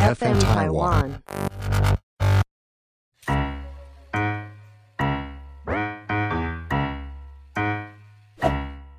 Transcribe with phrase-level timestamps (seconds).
[0.00, 1.10] FM Taiwan。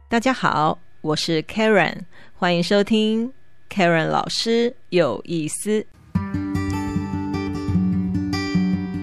[0.07, 2.01] 大家好，我是 Karen，
[2.35, 3.33] 欢迎收听
[3.67, 5.83] Karen 老师有意思。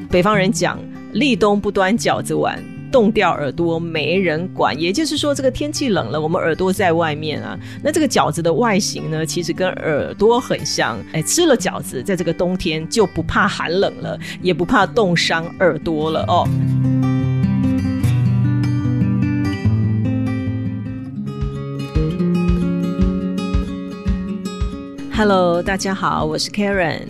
[0.09, 0.79] 北方人讲
[1.13, 4.79] 立冬不端饺子碗，冻掉耳朵没人管。
[4.79, 7.59] 也就是说，这个天气冷了，我们耳朵在外面啊。
[7.83, 10.99] 那这个饺子的外形呢，其实跟耳朵很像。
[11.13, 16.49] 哎，吃了饺子，在这个冬天就不怕寒冷了，也不怕冻伤耳朵了哦。
[25.13, 27.09] Hello，大家好，我是 Karen。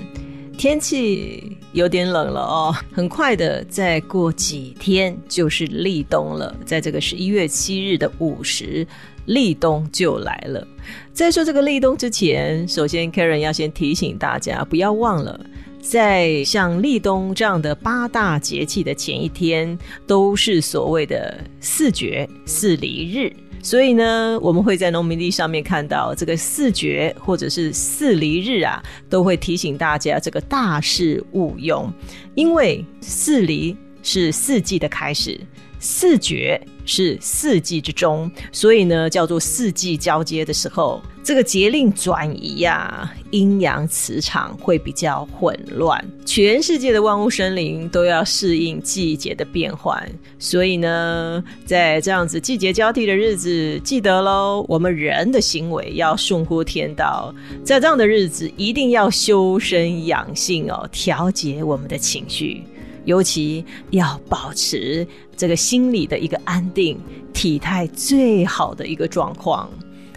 [0.56, 1.48] 天气
[1.79, 6.53] 有点冷了哦，很快的，再过几天就是立冬了。
[6.67, 8.85] 在这个十一月七日的午时，
[9.27, 10.67] 立冬就来了。
[11.13, 15.39] 在说这个立冬之前，首先 Karen 要先提醒大家，不要忘了，
[15.81, 23.33] 在像立冬这样的八大节气的前一天，都是所谓的四绝四离日。
[23.62, 31.92] 所以呢，我们会在农民历上面看到这个四绝或者是四离日啊，都会提醒大家这个大事勿用，
[32.34, 35.39] 因为四离是四季的开始。
[35.79, 50.03] 四绝是四季之中，所以呢，叫做四季交接的时候，这个节令转移呀，阴阳磁场会比较混乱，全世界的万物生灵都要适应季节的变换，
[50.39, 62.65] 所以呢，在这样子季节交替的日子，记得喽，我们人的行为要顺乎天道，在这样的日子一定要修身养性哦，调节我们的情绪。
[63.09, 67.01] 尤其要保持这个心理的一个安定，
[67.33, 69.70] 体态最好的一个状况，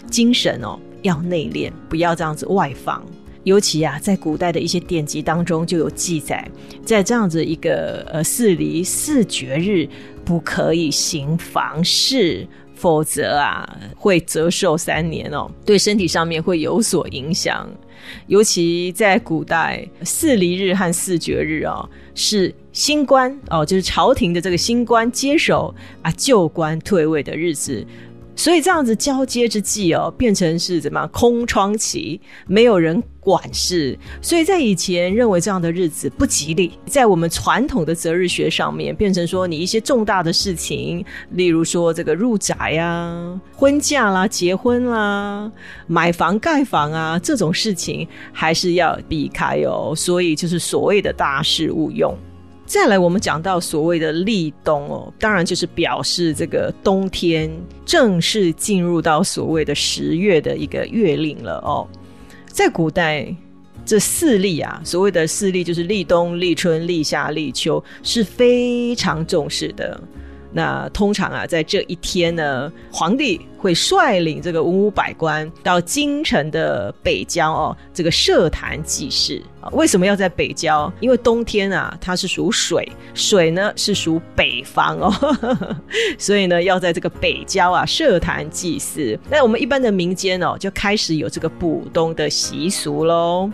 [0.09, 3.01] 精神哦要内敛，不要这样子外放。
[3.45, 6.45] 尤其啊，在古代的一些典籍当中就有记载，
[6.85, 9.87] 在这样子一个呃四离四绝日，
[10.25, 12.45] 不可以行房事，
[12.81, 17.69] 否则啊会折寿三年哦，对身体上面会有所影响。
[18.25, 27.85] 尤其在古代，四离日和四绝日哦，是新官哦，就是朝廷的这个新官接手啊，旧官退位的日子。
[28.41, 33.95] 所以这样子交接之际哦，变成是怎么空窗期，没有人管事。
[34.19, 45.51] 所以在以前认为这样的日子不吉利，在我们传统的择日学上面，变成说你一些重大的事情，例如说这个入宅呀、婚嫁啦、结婚啦、
[45.85, 49.93] 买房盖房啊这种事情，还是要避开哦。
[49.95, 52.11] 所以就是所谓的大事勿用。
[52.73, 57.51] 再来，我们讲到所谓的立冬哦，当然就是表示这个冬天
[57.85, 61.85] 正式进入到所谓的十月的一个月令了哦。
[62.47, 63.27] 在古代，
[63.85, 70.01] 这四立啊，所谓的四立就是立冬、立春、立夏、立秋，是非常重视的。
[70.51, 79.69] 那通常啊，在这一天呢，皇帝会率领这个文武百官到京城的北郊哦，这个设坛祭祀啊。
[79.71, 80.91] 为什么要在北郊？
[80.99, 85.13] 因为冬天啊，它是属水，水呢是属北方哦，
[86.17, 89.17] 所以呢要在这个北郊啊设坛祭祀。
[89.29, 93.49] 那我们一般的民间哦，就开始有这个补冬的习俗喽。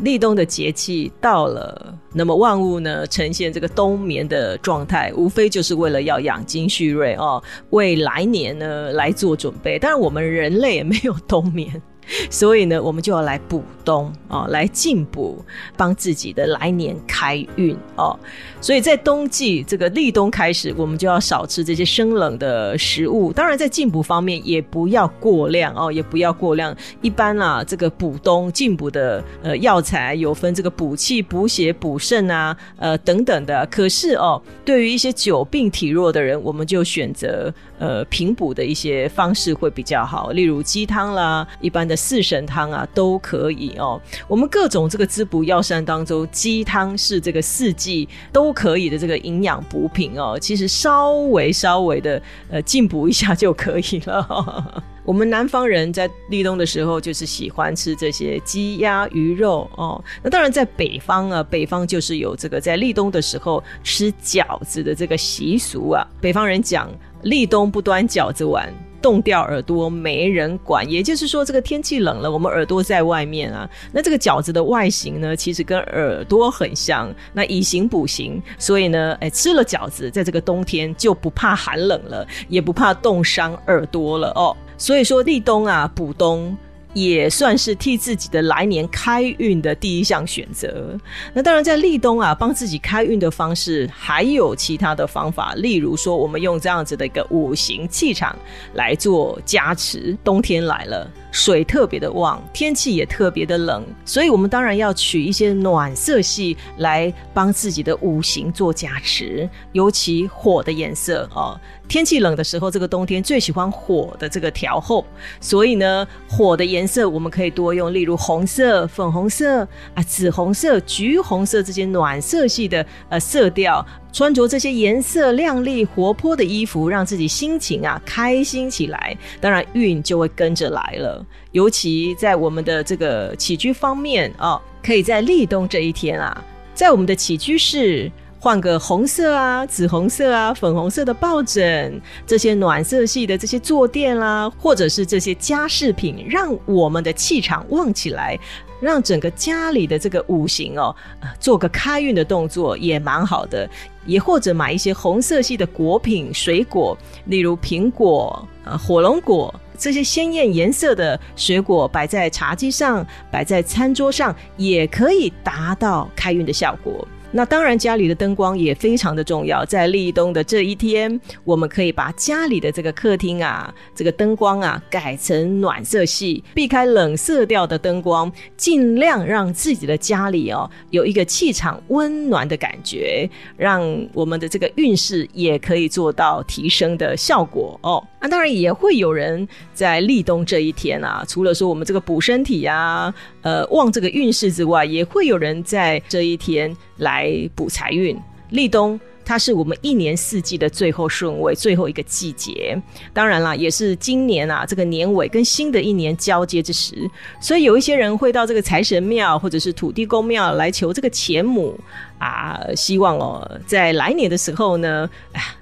[0.00, 9.78] 立冬的节气到了，那么万物呢呈现这个冬眠的状态，无非就是为了要养精蓄锐哦，为来年呢来做准备。
[9.78, 11.80] 当然，我们人类也没有冬眠。
[12.30, 15.44] 所以呢，我们就要来补冬啊，来进补，
[15.76, 18.18] 帮自己的来年开运哦。
[18.60, 23.32] 所以在冬季这个立冬开始，我们就要少吃这些生冷的食物。
[23.32, 26.74] 当然，在进补方面也不要过量哦，也不要过量。
[27.02, 33.66] 一般啊，这个补冬进补的呃药材有分这个补气、补血、补肾啊，呃等等的。
[33.70, 41.96] 可是哦，对于一些久病体弱的人，我们就选择呃平补的一些方式会比较好，例如鸡汤啦，一般的。
[42.04, 43.98] 四神汤啊都可以哦，
[44.28, 50.38] 我们各种这个滋补药膳当中，鸡汤是这个四季都可以的这个营养补品哦。
[50.38, 52.20] 其实稍微稍微的
[52.50, 54.84] 呃进补一下就可以了。
[55.02, 60.02] 我们南方人在立冬的时候就是喜欢吃这些鸡鸭鱼肉哦。
[60.22, 66.06] 那当然在北方啊，北方就是有这个在立冬的时候吃饺子的这个习俗啊。
[66.20, 66.90] 北方人讲
[67.24, 68.72] 立冬不端饺子碗。
[69.02, 73.68] 冻掉耳朵没人管，也就是说，这个天气冷了，我们耳朵在外面啊。
[73.92, 84.56] 那这个饺子的外形呢，其实跟耳朵很像，那以形补形，所以呢，哎，吃了饺子，在这个冬天就不怕寒冷了，也不怕冻伤耳朵了哦。
[84.78, 86.56] 所以说立冬啊，补冬。
[86.94, 90.98] 也算是替自己的来年开运的第一项选择。
[91.34, 98.34] 那当然，在立冬啊，帮自己开运的方式还有其他的方法，例如说，我们用这样子的一个五行气场
[98.72, 100.16] 来做加持。
[100.24, 101.10] 冬天来了。
[101.34, 111.58] 水特别的旺，天气也特别的冷，所以我们当然要取一些暖色系来帮自己的五行做加持，尤其火的颜色哦。
[111.88, 115.04] 天气冷的时候，这个冬天最喜欢火的这个调候，
[115.40, 119.62] 所以呢，火的颜色我们可以多用，例如红色、粉红色
[119.94, 123.84] 啊、紫红色、橘红色这些暖色系的呃色调。
[124.14, 131.26] 穿着这些颜色亮丽、活泼的衣服，让自己心情啊开心起来，当然运就会跟着来了。
[131.50, 136.44] 尤其在我们的这个起居方面哦，可以在立冬这一天啊，
[136.74, 138.08] 在我们的起居室
[138.44, 148.38] 换个红色啊、紫红色啊、粉红色的抱枕，这些暖色系的这些坐垫啦，或者是这些家饰品，让我们的气场旺起来。
[148.80, 150.94] 让整个家里的这个五行哦，
[151.40, 153.66] 做个开运的动作也蛮好的。
[154.04, 156.94] 也或者买一些红色系的果品、水果，
[157.24, 167.08] 例如苹果、呃火龙果这些鲜艳颜色的水果，摆在茶几上、摆在餐桌上，也可以达到开运的效果。
[167.36, 169.64] 那当然，家里的灯光也非常的重要。
[169.64, 183.82] 在立冬的这一天，我们可以把家里的这个客厅啊，这个灯光啊，改成暖色系，避开冷色调的灯光，尽量让自己的家里哦有一个气场温暖的感觉，让
[184.12, 188.00] 我们的这个运势也可以做到提升的效果哦。
[188.20, 197.48] 那当然也会有人在立冬这一天啊，除了说我们这个补身体啊，呃旺这个运势之外，也会有人在这一天来。
[197.54, 198.16] 补财运，
[198.50, 202.76] 立冬它是我们一年四季的最后顺位，最后一个季节。
[203.12, 207.08] 当然啦，也是今年啊这个年尾跟新的一年交接之时，
[207.40, 211.78] 所以有一些人会到这个财神庙或者是土地公庙来求这个钱母
[212.18, 215.08] 啊，希望哦在来年的时候呢，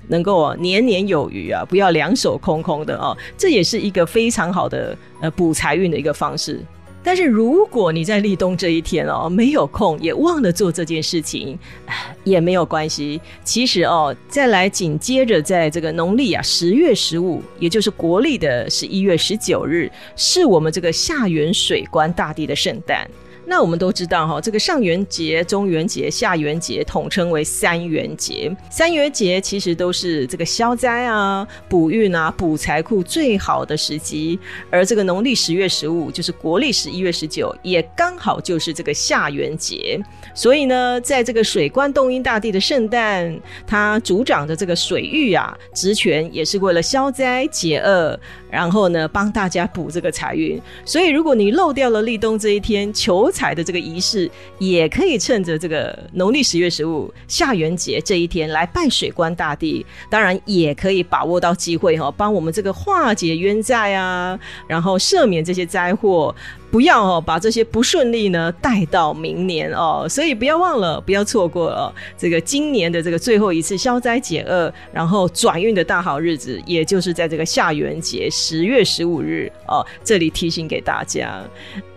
[0.08, 3.16] 能够年年有余啊，不要两手空空的哦。
[3.36, 6.60] 这也是一个非常好的呃补财运的一个方式。
[7.04, 11.58] 但是如果你在立冬这一天哦没有空，也忘了做这件事情，
[12.24, 13.20] 也没有关系。
[13.42, 23.08] 其实哦，再来紧接着在这个农历啊十月十五，也就是国历的十一月十九日，是我们这个下元水关大地的圣诞。
[23.44, 28.54] 那我们都知道哈，这个上元节、中元节、下元节统称为三元节。
[28.70, 34.38] 三元节其实都是这个消灾啊、补运啊、补财库最好的时机。
[34.70, 40.00] 而这个农历十月十五，就是国历十一月十九，也刚好就是这个下元节。
[40.34, 43.36] 所以呢，在这个水官洞阴大帝的圣诞，
[43.66, 48.18] 他主掌的这个水域啊，职权也是为了消灾解厄。
[48.48, 50.60] 然后呢，帮大家补这个财运。
[50.84, 59.84] 所以，如果你漏掉了立冬这一天求彩的这个仪式，也可以趁着这个农历十月十五下元节这一天来拜水官大帝。
[60.08, 64.38] 当然，也可以把握到机会哈，帮我们这个化解冤债啊，
[64.68, 66.34] 然后赦免这些灾祸。
[66.72, 79.84] 不要哦，把这些不顺利呢带到明年哦，所以不要忘了，不要错过哦这个今年的这个最后一次消灾解厄，然后转运的大好日子，也就是在这个下元节十月十五日哦。
[80.02, 81.44] 这里提醒给大家，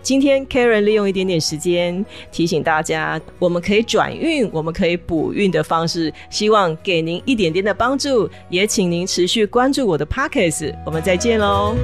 [0.02, 11.74] 今天 Karen 利用一点点时间提醒大家，我们可以转运，我们可以补运的方式，希望给您一点点的帮助，也请您持续关注我的 Pockets，我们再见喽。